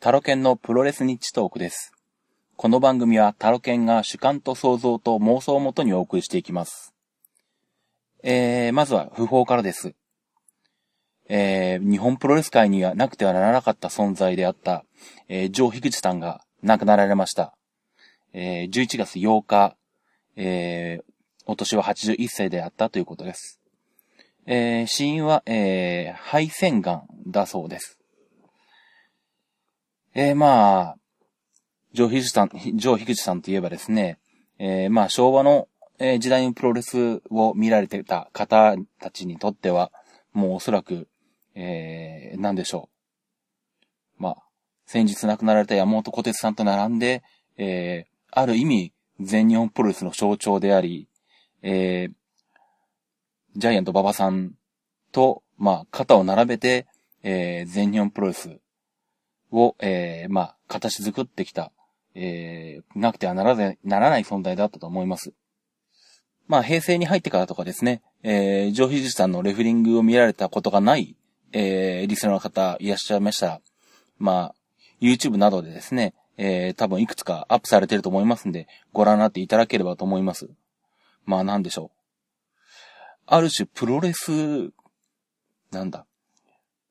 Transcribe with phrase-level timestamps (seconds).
[0.00, 1.92] タロケンのプロレスニッチトークです。
[2.54, 6.94] この番組はタロケンが主観と想像と妄想をもとにお送りしていきます。
[8.22, 9.96] えー、まずは不法からです。
[11.28, 14.84] えー、日本プロレス界にはなくてはならなかった存在であった、
[15.26, 17.56] えー、ジョー・ヒグチさんが亡くなられました。
[18.32, 19.76] えー、11月8日、
[20.36, 21.12] えー、
[21.44, 23.58] お年は81歳であったということです。
[24.46, 27.97] えー、死因は、えー、肺腺癌だそうです。
[30.14, 30.96] えー、まあ、
[31.92, 34.18] ジョー・ヒグチさん、ジョー・ヒグチさんといえばですね、
[34.58, 35.68] えー、まあ、昭和の、
[36.20, 39.90] 時代のプロレスを見られてた方たちにとっては、
[40.32, 41.08] もうおそらく、
[41.56, 42.88] えー、なんでしょ
[44.18, 44.22] う。
[44.22, 44.36] まあ、
[44.86, 47.24] 先日亡くなられた山本小鉄さんと並んで、
[47.56, 51.08] えー、ある意味、全日本プロレスの象徴であり、
[51.62, 52.12] えー、
[53.56, 54.52] ジャイアント馬場さん
[55.10, 56.86] と、まあ、肩を並べて、
[57.24, 58.60] えー、全日本プロレス
[59.50, 61.72] を、えー、まあ、形作ってきた、
[62.14, 65.32] えー、なくてはならならない存在だったと思います。
[66.46, 71.14] まあ、平成に入ってからとかですね、えー、ジョー・ヒジさんのレフリングを見られたことがない、
[71.52, 73.60] えー、リスナーの方いらっしゃいましたら、
[74.18, 74.54] まあ、
[75.00, 80.48] YouTube などでですね、えー、多分いくつかアップされてると思いますんで、ご覧になっていただければと思います。
[81.26, 81.98] まあ、なんでしょう。
[83.26, 84.70] ある種、プロレス、
[85.70, 86.06] なんだ。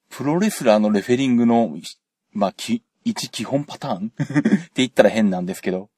[0.09, 1.75] プロレスラーのレフェリングの、
[2.31, 4.11] まあ、き、一基本パターン？
[4.17, 4.19] っ
[4.67, 5.89] て言ったら変なんですけど、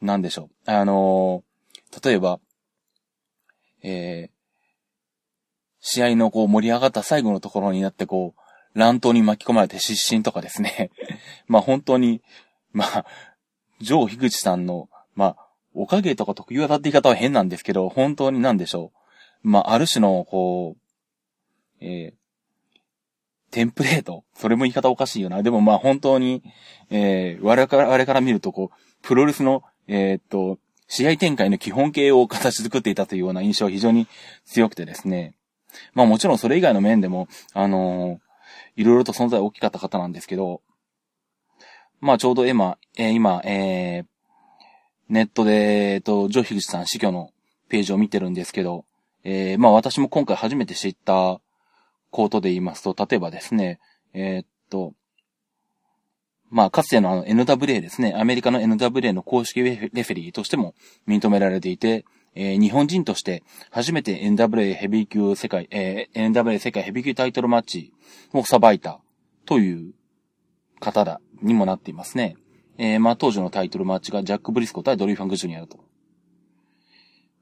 [0.00, 0.70] なんでしょう？
[0.70, 1.50] あのー
[2.04, 2.38] 例えば、
[3.82, 4.30] えー、
[5.80, 10.90] 試合のこう盛り上がった最後のところになってこう、乱闘に巻き込まれて失神とかですね。
[11.48, 12.22] まあ本当に、
[12.72, 13.04] まあ、
[13.80, 18.92] ジョー・樋口さんの、まあ、おかげとか特有だって言い方は変なんですけど、本当になんでしょ
[19.42, 19.48] う？
[19.48, 22.19] まあ、ある種の、こう、えー、
[23.50, 24.24] テンプレート？
[24.34, 25.42] それも言い方おかしいよな。
[25.42, 26.42] でもまあ本当に、
[26.90, 34.06] えー、我々から我から見るとこう、プロレスの、えーっと、試合展開の基本形を形作っていたというような印象が非常に
[34.44, 35.34] 強くてですね。
[35.94, 38.18] まあもちろんそれ以外の面でも、あのー
[38.76, 40.62] いろいろと存在大きかった方なんですけど、
[42.00, 44.06] まあちょうど今、えー今、えー
[45.08, 47.30] ネットで、えっと、ジョ・ヒグチさん死去の
[47.68, 48.84] ページを見てるんですけど、
[49.24, 51.40] えーまあ私も今回初めて知った
[52.10, 53.78] ことで言いますと、例えばですね、
[54.12, 54.94] えーっと、
[56.50, 60.74] まあ、かつてのあの NWA ですね、アメリカの NWA の公式レフェリーとしても
[61.06, 62.04] 認められていて、
[62.34, 67.92] えー日本人として初めて NWA ヘビー級世界、えー NWA 世界ヘビー級タイトルマッチ
[68.32, 69.00] をさばいた
[69.46, 69.94] という
[70.80, 72.36] 方だ、にもなっていますね。
[72.78, 75.78] えーまあ、当時のタイトルマッチがジャック・ブリスコ対ドリー・ファンク・ジュニアだと。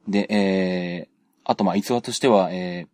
[0.08, 1.08] で、えー、
[1.44, 2.88] あとまあ、逸話としては、えー、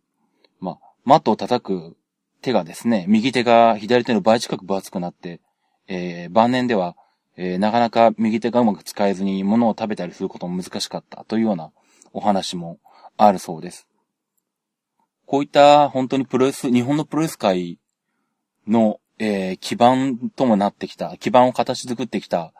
[1.05, 1.97] マットを叩く
[2.41, 5.39] 手がですね、右手が左手の倍近く分厚くなって、
[5.87, 6.95] えー晩年では、
[7.37, 11.71] えーなかなか右手がうまく使えずに物を食べたりすることも難しかったというような
[12.11, 12.79] お話も
[13.17, 13.87] あるそうです。
[15.27, 17.79] こういった本当にプロレス、日本のプロレス界
[18.67, 22.51] の、えー基盤ともなってきた、基盤を形作ってきた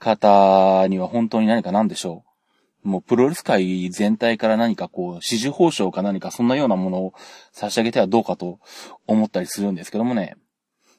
[0.00, 2.27] 方には本当に何か何でしょう？
[2.88, 7.14] もうプロレス界全体から何かこう、支持報奨か何かそんなようなものを
[7.52, 8.58] 差し上げてはどうかと
[9.06, 10.36] 思ったりするんですけどもね。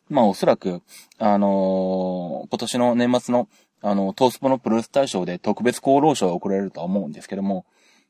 [0.08, 0.82] まあおそらく、
[1.18, 3.50] あのー今年の年末の、
[3.82, 7.66] あの、トースポのプロレス大賞で特別功労賞が贈られるとは思うんですけども、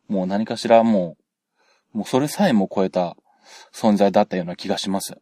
[0.09, 1.15] もう何かしらも
[1.93, 3.15] う、もうそれさえも超えた
[3.73, 5.17] 存在だったような気がします。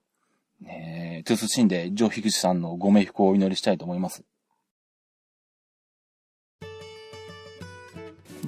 [0.66, 4.24] えー、トゥースシンでジョー・ヒグチさんのご冥福をお祈りしたいと思います。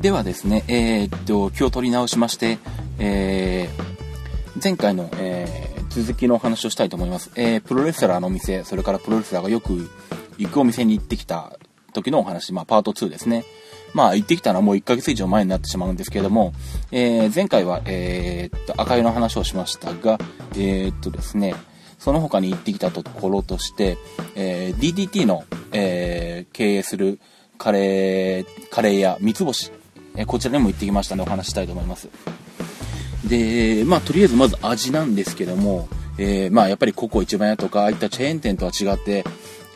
[0.01, 2.57] ではですね、えーっと、気を取り直しまして、
[2.99, 7.31] えー、前回の、えー続きのお話をしたいと思います。
[7.35, 9.89] えープロレスラーのお店、それからプロレスラーがよく
[10.37, 11.57] 行くお店に行ってきた
[11.93, 13.43] 時のお話、まあ、パート2ですね。
[13.95, 16.53] まあ、行ってきたのはもう1ヶ月以上前になってしまうんですけれども、
[16.91, 20.19] えー前回は、えーっと、赤湯の話をしましたが、
[20.53, 21.55] えーっとですね、
[21.97, 23.97] その他に行ってきたところとして、
[24.35, 27.19] えー DDT の、えー経営する
[27.57, 29.71] カレー、カレー屋三つ星、
[30.19, 32.09] えこちらにも行ってきましたのでお話したいと思います。
[33.25, 35.87] で、まあ、とりあえずまず味なんですけども、
[36.17, 39.23] えーまあ、やっぱりココ一番屋とか、ああいったチェーン店とは違って、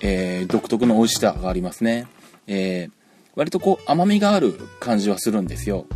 [0.01, 2.07] えー独特の美味しさがありますね。
[2.47, 2.91] えー
[3.35, 5.87] 割とこう、甘みがある感じはするんですよ。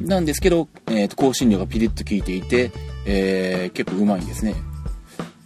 [0.00, 2.70] なんですけど、えーと、香辛料がピリッと効いていて、
[3.04, 4.54] え結構うまいんですね。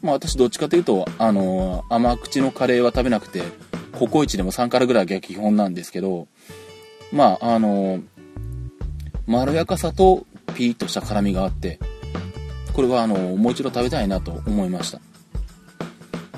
[0.02, 3.43] まあ、私どっちかというと、あの甘口のカレーは食べなくて、
[3.93, 6.29] ココイチでも3からぐらいが基本なんですけど、
[7.12, 8.02] まあ、あのー
[9.26, 11.78] まろやかさとピリッとした辛みがあって、
[12.73, 15.00] これはあの、もう一度食べたいなと思いました。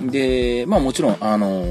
[0.00, 1.64] で、まあもちろん、あの、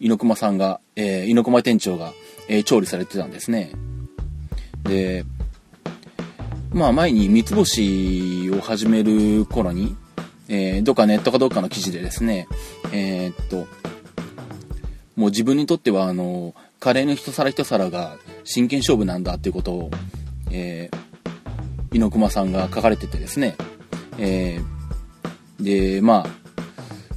[0.00, 2.12] 猪熊さんが、えー、猪熊店長が、
[2.48, 3.72] えー、調理されてたんですね。
[4.82, 5.24] で、
[6.72, 9.96] まあ前に三つ星を始める頃に、
[10.48, 12.46] えー、どっかネットかどっかの記事でですね、
[12.92, 13.66] えー、っと、
[15.16, 19.90] もう自分にとってはあの、カレーの一皿一皿が真剣勝負なんだっていうことを、
[20.50, 23.56] えー、猪熊さんが書かれててですね、
[24.18, 26.46] えー、で、まあ、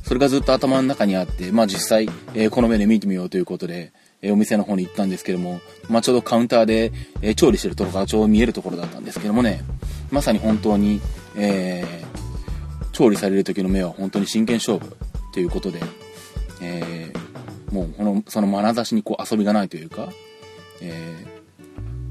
[0.03, 6.91] それがずっと頭の中にあって、まあ実際、えー、この目で見てみようということで、えー、お店の方に行ったんですけども、まあちょうどカウンターで、
[7.21, 9.61] えー、調理してるところがちょうど見えるところだったんですけどもね、
[10.09, 11.00] まさに本当に、
[11.35, 14.95] えー、調理される時の目は本当に真剣勝負
[15.31, 15.79] ということで、
[16.61, 17.29] えー、
[17.71, 20.10] もうこの、その眼差しにこう遊びがないというか、
[20.81, 21.25] え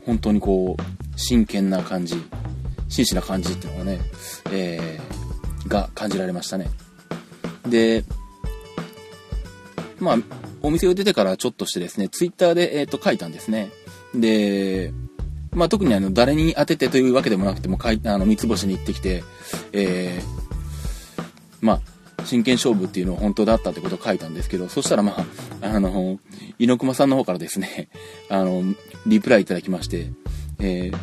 [0.01, 2.15] ー、本当にこう、真剣な感じ、
[2.89, 4.01] 真摯な感じっていうのがね、
[4.53, 6.69] えー、が感じられましたね。
[7.67, 8.05] で、
[9.99, 10.17] まあ、
[10.63, 13.71] お店を出てからちょっとしてですね、ツイッターで、えっ、ー、と、書いたんですね。
[14.15, 14.93] で、
[15.53, 19.25] まあ、特にあの、誰に当ててというわけでもなくても、かいあの、三つ星に行ってきて、
[19.73, 20.25] えー、
[21.61, 21.81] まあ、
[22.25, 25.17] 真剣勝負っていうのは本当だったってことを書いたんですけど、そしたらま
[25.63, 26.19] あ、あの、
[26.59, 27.89] 猪熊さんの方からですね、
[28.29, 28.63] あの、
[29.07, 30.11] リプライいただきまして、
[30.59, 30.97] えー、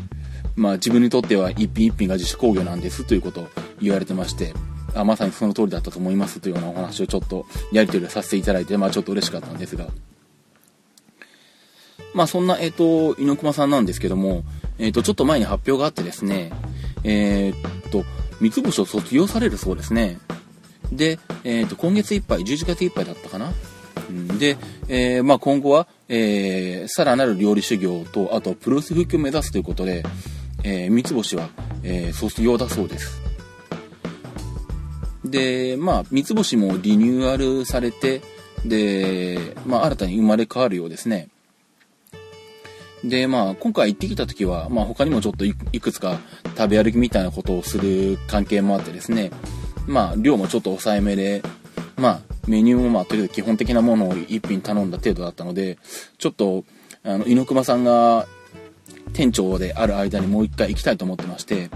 [0.56, 3.48] まあ自分にとっては一品一品が自主工業なんですということを
[3.82, 4.54] 言われてまして、
[4.94, 9.88] あまさにその通りだったと思いますというようなお話をちょっとやり取りさせていただいて、まあちょっと嬉しかったんですが。
[12.14, 14.44] まあそんな、えっ、ー、と、猪熊さんなんですけども、
[14.80, 16.52] えっ、ー、と、ちょっと前に発表があってですね、
[17.04, 18.06] えっ、と、
[18.40, 20.18] 三つ星を卒業されるそうですね。
[20.96, 23.52] で、えっ、と、今月いっぱい、11月いっぱいだったかな。
[24.38, 24.58] で、
[24.88, 30.04] えー、まあ、今後は、えー、さらなる料理修行と、あと、プロレス復帰を目指すということで、
[30.64, 31.50] えー、三つ星は、
[31.84, 33.22] えー、卒業だそうです。
[35.24, 38.22] で、まあ、三つ星もリニューアルされて、
[38.64, 41.30] で、まあ、新たに生まれ変わるようですね。
[43.04, 46.20] で、まあ、今回行ってきた時は、まあ、他にもちょっといくつか
[46.58, 49.32] 食べ歩きみたいなことをする関係もあってですね、
[49.88, 51.42] まあ、量もちょっと抑えめで、
[51.98, 55.78] まあ、メニューもまあ、とりあえず基本的なものを一品頼んだ程度だったので、
[56.18, 56.64] ちょっと、
[57.04, 58.28] あの、猪熊さんが
[59.14, 61.70] 店長である間にもう一回行きたいと思ってまして、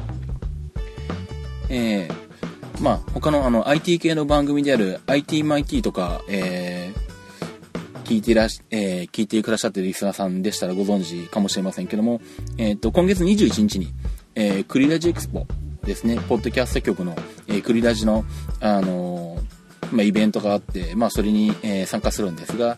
[1.70, 12.22] えー、まあ、他のあの IT 系の番組である IT マイティとか、えー、聞いてらし、えー、聞いてくださってるリスナーさんでしたらご存知かもしれませんけども、
[12.58, 13.94] えっ、ー、と、今月21日に、
[14.36, 15.46] えー、クリラジエクスポ
[15.90, 17.16] ですね、ポッドキャスト局の、
[17.48, 18.24] えー、クリラジの、
[18.60, 22.78] あのー、まあ、イベントがあって、まあ、それに、えー、参加するんですが、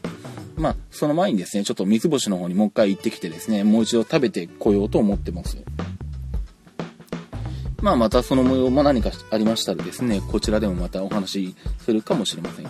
[0.55, 5.57] まあ、その前にですね、ちょっと三つ星の方にもう一回行ってきてですね、もう一度食べてこようと思ってます。
[7.81, 12.67] まあ、またその模様も何かありましたらですね、こちらでもまたお話しするかもしれません。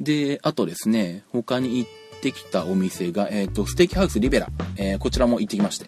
[0.00, 1.90] で、あとですね、他に行っ
[2.20, 5.86] てきたお店が、えっ、ー、と、ステーキハウスリベラ、えー、こちらも行ってきまして、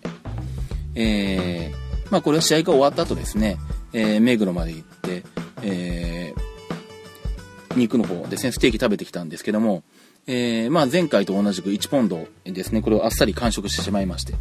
[0.97, 3.59] えー、まあ、これは試合が終わった後ですね、
[3.93, 5.23] えー、目黒まで行って、
[5.63, 9.85] えー、肉の方ですね、ステーキ食べてきたんですけども、
[10.27, 14.35] えー、まあ、前回と同じく1ポンドですね、これをあっさり完食してしまいまして、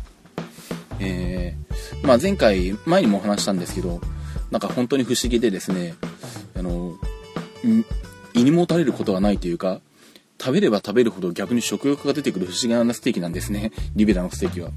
[1.00, 4.02] えー、まあ、前回、前にもお話したんですけど、
[4.50, 5.96] なんか本当に不思議でですね、
[6.56, 6.96] あの、
[8.34, 9.81] 胃にもたれることはないというか、
[10.40, 13.71] 食べれば食べるほど逆に食欲が出てくる不思議なステーキなんですね。
[13.95, 14.69] リベラのステーキは。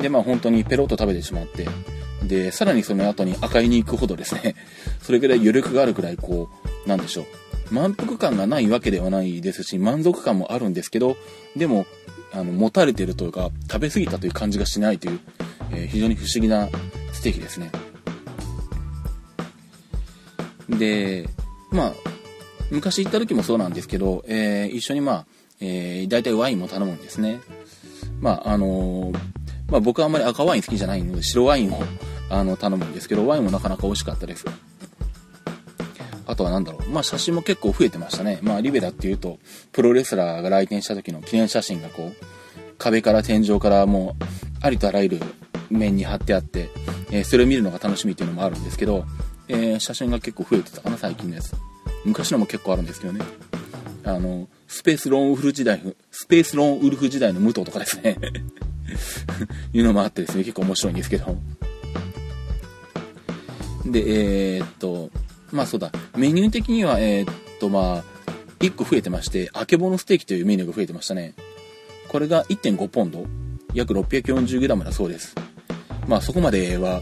[0.00, 1.68] で、まあ本当にペロッと食べてしまって、
[2.22, 4.54] で、さらにその後に赤いに行くほどですね、
[5.02, 6.48] それぐらい余力があるくらいこ
[6.86, 7.24] う、なんでしょう。
[7.70, 11.16] 満腹感がないわけではないですし、満足感もあるんですけど、
[11.56, 11.86] でも、
[12.32, 15.20] あの、持たれてるというか、食べ過ぎたという感じがしないという、
[15.72, 16.68] えー、非常に不思議な
[17.12, 17.70] ステーキですね。
[20.68, 21.28] で、
[21.70, 21.94] まあ、
[22.70, 25.26] 昔行った時もそうなんですけど、えー、一緒にまあ、
[25.60, 27.40] えー、大体ワインも頼むんですね。
[28.20, 29.18] まあ、あのー、
[29.70, 31.82] まあ僕はあんまり赤ワイン好きじゃないので、白ワインを、
[32.28, 34.44] あの、頼むんですけど、ワインもなかなか美味しかったです。
[36.26, 36.88] あとは何だろう。
[36.90, 38.38] まあ写真も結構増えてましたね。
[38.42, 39.38] まあリベラっていうと、
[39.72, 42.24] プロレスラーが来店した時の記念写真がこう、
[42.78, 44.24] 壁から天井からもう、
[44.62, 45.20] ありとあらゆる
[45.70, 46.68] 面に貼ってあって、
[47.10, 49.04] えー、それを見るのが楽しみっていうのもあるんですけど、
[49.48, 51.54] えー、写真が結構増えてたかな、最近のやつ。
[52.04, 53.24] 昔のも結構あるんですけどね。
[54.04, 58.16] あの、スペースローンウルフ時代、スペースローンウルフ時代の武藤とかですね
[59.74, 61.36] いうのもあってですね、結構面白いんですけど。
[63.84, 65.10] で、えー、っと、
[65.50, 68.04] まあそうだ、メニュー的には、えー、っとまあ、
[68.60, 71.34] 1個増えてまして、あけぼのステーキというメニューが増えてましたね。
[72.06, 73.26] これが1.5ポンド、
[73.74, 75.34] 約 640g だそうです。
[76.06, 77.00] まあそこまでは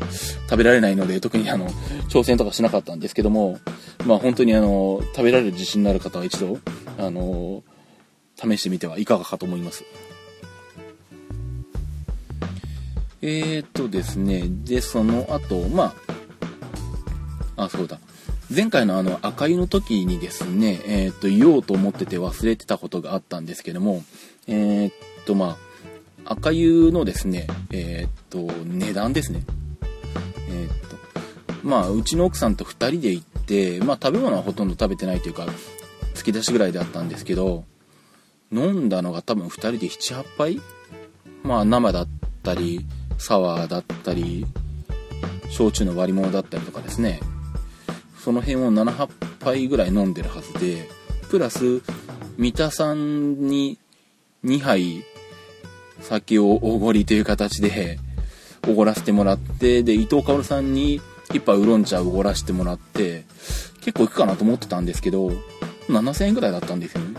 [0.49, 1.69] 食べられないので、特にあの、
[2.09, 3.59] 挑戦とかしなかったんですけども、
[4.07, 6.59] まあ本当にあの、食べられる自信のある方は一度、
[6.99, 7.62] あの、
[8.37, 9.85] 試してみてはいかがかと思います。
[13.21, 15.95] えー、っとですね、で、その後、ま
[17.57, 17.99] あ、あ、そうだ。
[18.55, 24.05] 前回のあの赤湯の時にですね、えー、っと、言おうと思ってて忘れてたことがあったんですけども、
[24.47, 24.93] えー、っ
[25.26, 25.59] と、ま
[26.25, 29.43] あ、赤湯のですね、えっと、値段ですね。
[30.50, 30.97] えっと、
[31.62, 35.47] まあ、うちの奥さんと2人で行って、まあ、食べ物はほとんど食べてないというか、
[36.19, 37.65] 突き出しぐらいであったんですけど、
[38.51, 40.61] 飲んだのが多分2人で7、8杯？
[41.45, 42.09] まあ、生だっ
[42.43, 42.85] たり、
[43.19, 44.45] サワーだったり、
[45.49, 47.21] 焼酎の割り物だったりとかですね、
[48.19, 49.09] その辺を7、8
[49.45, 50.89] 杯ぐらい飲んでるはずで、
[51.31, 51.83] プラス、
[52.37, 53.79] 三田さんに
[54.45, 55.05] 2杯
[56.01, 57.99] 酒をおごりという形で
[58.67, 63.25] おごらせてもらって、で、伊藤薫さんに1杯ウーロン茶をおごらせてもらって、
[63.83, 65.31] 結構行くかなと思ってたんですけど、
[65.88, 67.18] 7000円ぐらいだったんですよね。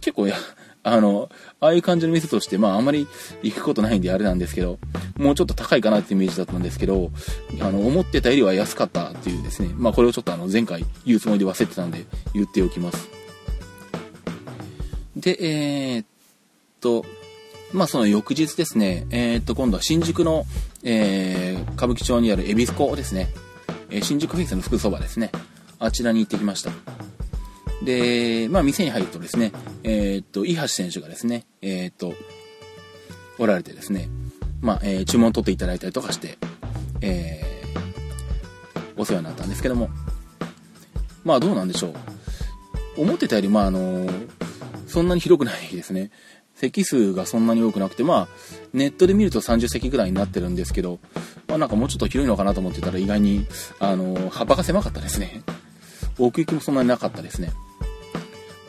[0.00, 0.36] 結構や、
[0.84, 3.06] あの、ああいう感じの店として、まああんまり
[3.42, 4.78] 行くことないんであれなんですけど、
[5.16, 7.10] もうちょっと高いかなってイメージだったんですけど、
[7.60, 12.04] あの、思ってたよりは安かったっていうですね、まあこれをちょっとあの、前回言うつもりで忘れてたんで、
[12.34, 13.08] 言っておきます。
[15.16, 16.06] で、えー、っ
[16.80, 17.04] と、
[17.72, 20.44] まあその翌日ですね、えー、っと、今度は新宿の、
[20.82, 23.28] えー、歌舞伎町にある恵比寿港ですね、
[23.88, 25.30] え新宿フェイスの福そばですね、
[25.78, 26.72] あちらに行ってきました。
[27.84, 32.14] で、まあ、店に入るとですね、えー、っと、伊橋選手がですね、えー、っと、
[33.38, 34.08] おられてですね、
[34.60, 36.38] まあ、えー、注文を取っていただいたりとかして、
[37.00, 39.90] えー、お世話になったんですけども、
[41.24, 41.94] まあ、どうなんでしょう。
[42.96, 44.06] 思ってたより、まあ、あの
[44.86, 46.10] そんなに広くないですね。
[46.54, 48.28] 席数がそんなに多くなくて、まあ、
[48.72, 51.00] ネットで見ると30席ぐらいになってるんですけど、
[51.48, 53.46] まあ、なんかもうちょっと広いのかなと思ってたら意外に、
[53.80, 55.42] あの幅が狭かったですね。
[56.18, 57.52] 奥行きもそんなになかったですね。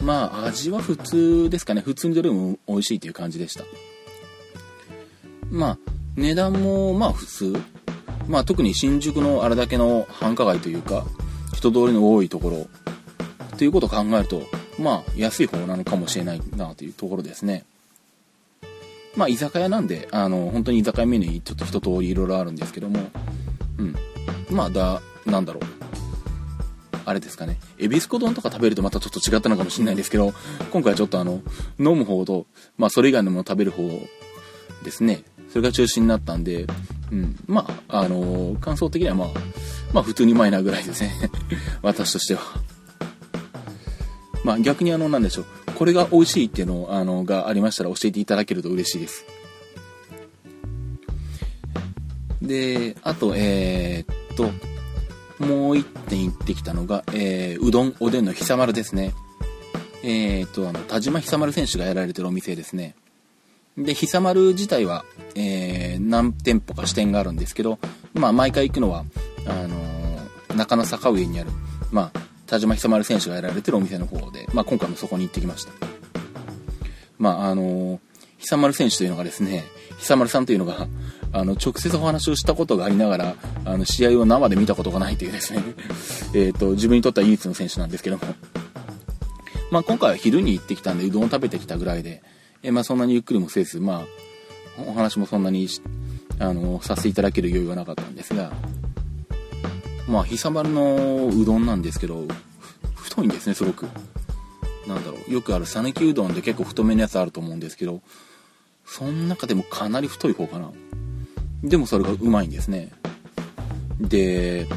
[0.02, 1.82] まあ、味は普通ですかね。
[1.82, 3.64] 普通にどれも美味しいという感じでした。
[5.50, 5.78] まあ、
[6.16, 7.56] 値段もまあ普通。
[8.28, 11.06] まあ特に新宿のあれだけの繁華街というか、
[11.54, 12.68] 人通りの多いところ、
[13.58, 14.42] ということを考えると、
[14.80, 17.66] まあ安い方なのかもしれないなというところですね。
[19.16, 23.00] まあ居酒屋なんで、あの、本当に居酒屋メニューちょっと一通りいろいろあるんですけども、
[23.78, 23.96] うん。
[24.50, 25.64] まあだ、なんだろう。
[27.06, 30.34] あれですかね、エビスコ丼とか食べるとまたちょっと違ったのかもしれないですけど、
[30.72, 31.42] 今回はちょっとあの、
[31.80, 32.46] 飲む方と、
[32.78, 33.84] まあそれ以外のもの食べる方
[34.84, 36.66] ですね、それが中心になったんで、
[37.12, 39.28] うん、まあ、あのー、感想的にはまあ、
[39.94, 41.14] まあ普通にうまいなぐらいですね。
[41.84, 42.42] 私としては。
[44.44, 45.46] まあ逆にあの、なんでしょう、
[45.76, 49.26] これが美味しいっていうのあの、がありましたら教えていただけると嬉しいです。
[52.42, 54.73] で、あと、えー、っと、
[55.44, 59.14] もう一点行ってきたのが、えー、うどん、おでんのひさまるですね。
[60.04, 62.96] えー、と、あの、田島久丸選手がやられてるお店ですね。
[63.78, 67.80] で、久丸自体は、えー、何店舗か支店があるんですけど、
[68.14, 69.06] まあ、毎回行くのは、
[69.48, 71.52] あのー、中野坂上にある、
[71.92, 75.72] まあ、田島久丸選手がやられてるお店の方で、まあ、今回もそこに行ってきました。
[77.18, 78.00] まあ、あのー、
[78.40, 79.64] 久丸選手というのがですね、
[79.98, 80.88] 久丸さんというのが、
[81.34, 83.36] あの、直接お話をしたことがありながら、
[83.66, 85.64] あの、試合を生で見たことがないというですね、
[86.34, 88.24] えっと、自分にとっては唯一の選手なんですけども。
[89.72, 92.22] まあ、今回は昼に行ってきたんで、うどんを食べてきたぐらいで、
[92.62, 94.06] えまあ、そんなにゆっくりもせず、ま
[94.78, 95.68] あ、お話もそんなに、
[96.38, 98.52] あの、させていただける余裕はなかったんですが、
[100.08, 102.28] まあ、ひさまるのうどんなんですけど、
[102.94, 103.88] 太いんですね、すごく。
[104.88, 108.02] なんだろう、よくある讃岐うどんで結構太めのやつあると思うんですけど、
[108.86, 110.72] その中でもかなり太い方かな。
[111.64, 112.92] でもそれがうまいんですね。
[114.00, 114.68] で、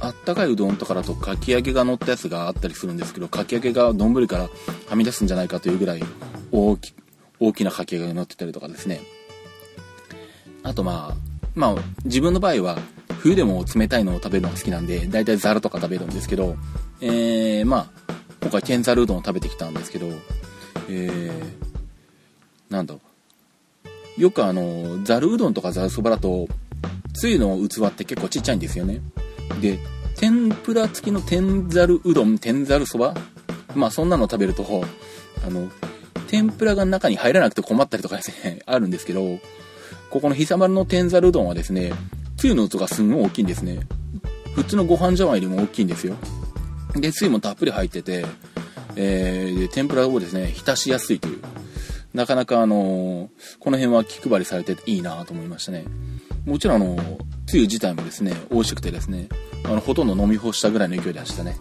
[0.00, 4.48] あったかいうどんとかだとかき揚げが乗ったやつがあったりするんですけど、かき揚げが丼から
[4.86, 6.02] はみ出すんじゃないかというぐらい
[6.52, 6.94] 大き
[7.40, 9.00] 大きなかき揚げが乗ってたりとかですね。
[10.62, 11.16] あとまあ、
[11.54, 12.78] まあ自分の場合は
[13.20, 16.56] 冬でも冷たいのを食べるのが好きなんで、だいたいザルとか食べるんですけど、
[17.00, 17.86] えー、まあ、
[18.40, 20.06] 今回天ざるうどんを食べてきたんですけど、
[20.88, 23.07] えー、なんだろう、
[24.18, 26.48] よくあの、ざるうどんとかざるそばだと、
[27.14, 29.00] つゆの器って結構ちっちゃいんですよね。
[29.60, 29.78] で、
[30.16, 33.14] 天ぷら付きの天ざるうどん、天ざるそば？
[33.74, 34.64] まあそんなの食べると、
[35.46, 35.68] あの、
[36.26, 39.38] 天ぷらが中に入らなくて困ったりとかですね、 あるんですけど、
[40.10, 41.92] ここのひさまるの天ざるうどんはですね、
[42.36, 43.80] つゆの器がすんごい大きいんですね。
[44.54, 46.16] 普通のご飯茶碗よりも大きいんですよ。
[46.94, 48.26] で、つゆもたっぷり入ってて、
[48.96, 51.38] えー、天ぷらをですね、浸しやすいという。
[52.14, 55.84] なかなかあの、この辺は気配りされていいなと思いましたね。
[56.46, 56.96] もちろんあの、
[57.46, 59.28] つゆ自体もですね、美味しくてですね、
[59.64, 61.58] あの、ほとんど飲み干したぐらいの勢いでしたね。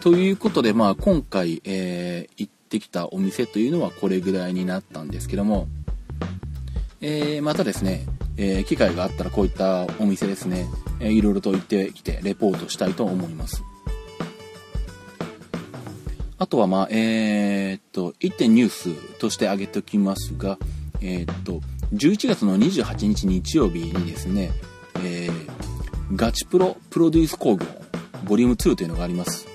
[0.00, 5.66] ということで、まあ、今回、えー、行ってきたお店というのはこれぐらいになったんですけども、
[7.00, 8.04] えー、またですね、
[8.36, 10.66] えー、機会があったらこういったお店ですね、
[11.00, 13.62] えー、いろいろと行ってきてレポートしたいと思います。
[16.44, 20.58] あとは、まあ、えー、っと、1点ニュースとして挙げておきますが、
[21.00, 21.62] えー、っと、
[21.94, 24.50] 11月の28日日曜日にですね、
[25.02, 25.50] えー、
[26.14, 27.64] ガチプロプロデュース工業
[28.24, 29.46] ボリューム2というのがあります。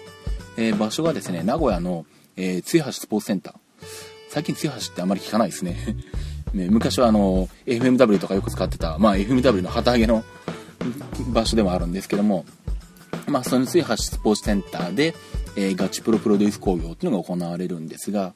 [0.58, 3.54] えー、場所がですね、名古屋の、えー、津橋スポーツセンター。
[4.30, 5.78] 最近津橋ってあまり聞かないですね。
[6.56, 10.24] ね昔はあの、FMW とかよく使ってた、まあ FMW の旗揚げの
[11.32, 12.46] 場所でもあるんですけども、
[13.28, 15.16] まあその津橋スポーツセンターで、
[15.56, 18.34] えー、ガチプロプロデュース工業っていうのが行われるんですが、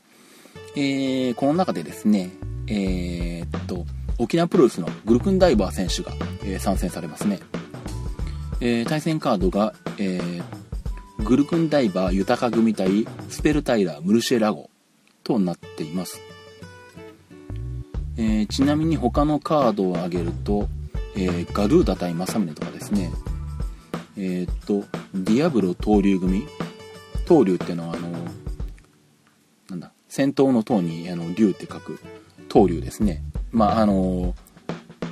[0.75, 2.31] えー、この中でですね、
[2.67, 3.85] えー、っと、
[4.17, 7.39] 沖縄プロレスのグルクンダイバー選手が、えー、参戦されますね。
[8.61, 10.43] えー、対戦カードが、えー、
[11.23, 14.69] グルクンダイバー豊か組対スペルタイラームルシェラゴ
[15.23, 16.21] となっています。
[18.17, 20.69] えー、ちなみに他のカードを挙げると、
[21.15, 23.11] えー、ガルーダ対正宗とかですね、
[24.17, 26.47] えー、っと、ディアブロ闘竜組？
[27.25, 28.09] 闘竜ってのはあの、
[29.69, 31.99] なんだ、戦闘の闘にあの竜って書く
[32.49, 33.23] 闘竜ですね。
[33.51, 34.35] まあ、あの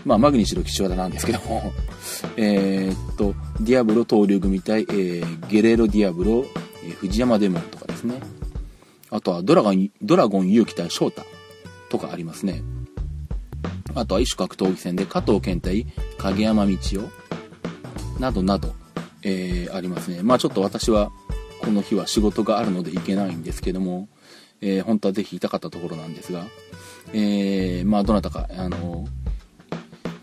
[0.06, 1.72] まあ、マグニチュード岸和田なんですけども
[2.36, 6.46] えっと、ディアブロ闘竜組対、えー、ゲレーロディアブロ、
[6.84, 8.20] えー、藤山デモンとかですね。
[9.12, 11.24] あとはドラゴン、ドラゴン勇気対翔太
[11.90, 12.64] とかありますね。
[13.94, 15.86] あとは異種格闘技戦で加藤健対
[16.18, 18.74] 影山道夫などなど、
[19.24, 20.22] えー、ありますね。
[20.24, 21.12] まあちょっと私は
[21.62, 24.08] この日は仕事があるので行けないんですけども、
[24.62, 26.46] えー、本当はぜひ行きたかったところなんですが、
[27.14, 29.08] えー、まあどなたか、あの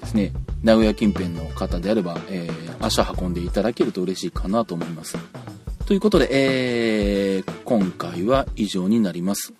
[0.00, 5.16] ですね、名古屋近辺の方であれば、えー、足運んでいただけると嬉しいかなと思います。
[5.86, 9.52] ということで、えー、今回は以上になります。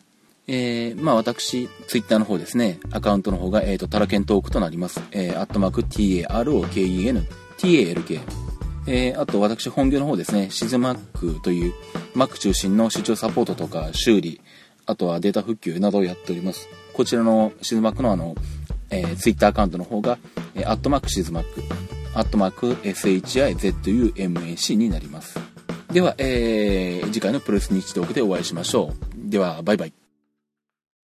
[0.47, 5.01] えー、まあ私、ツイッターの方ですね、アカウントの方が、えっ、ー、と、タラケントークとなります。
[5.11, 7.27] えー、アットマーク TAROKEN、
[7.59, 8.48] TALK。
[8.91, 11.75] えー、あと私本業の方ですね、シズマックという
[12.15, 14.41] Mac 中心の視聴サポートとか修理、
[14.87, 16.69] あとはデータ復旧などをやっております。
[16.95, 18.35] こちらのシズマックのあの、
[18.91, 20.19] えー、ツイッターアカウントの方が、
[20.55, 21.63] えー、アットマークシズマック、
[22.15, 25.39] アットマーク SHIZUMAC になります。
[25.93, 28.95] では、えー、次回のプロレス日トークでお会いしましょ
[29.27, 29.31] う。
[29.31, 29.98] では、バイバイ。